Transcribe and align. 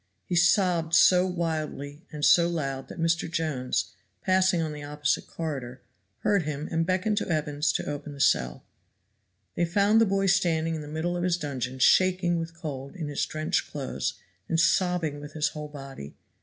He 0.25 0.35
sobbed 0.35 0.95
so 0.95 1.27
wildly 1.27 2.01
and 2.11 2.25
so 2.25 2.49
loud 2.49 2.87
that 2.87 2.99
Mr. 2.99 3.29
Jones, 3.31 3.93
passing 4.23 4.59
on 4.59 4.73
the 4.73 4.81
opposite 4.81 5.27
corridor, 5.27 5.79
heard 6.21 6.41
him 6.41 6.67
and 6.71 6.87
beckoned 6.87 7.17
to 7.17 7.29
Evans 7.29 7.71
to 7.73 7.85
open 7.85 8.13
the 8.13 8.19
cell. 8.19 8.63
They 9.53 9.63
found 9.63 10.01
the 10.01 10.07
boy 10.07 10.25
standing 10.25 10.73
in 10.73 10.81
the 10.81 10.87
middle 10.87 11.15
of 11.15 11.21
his 11.23 11.37
dungeon 11.37 11.77
shaking 11.77 12.39
with 12.39 12.55
cold 12.57 12.95
in 12.95 13.09
his 13.09 13.23
drenched 13.27 13.69
clothes 13.69 14.15
and 14.49 14.59
sobbing 14.59 15.19
with 15.21 15.33
his 15.33 15.49
whole 15.49 15.69
body. 15.69 16.15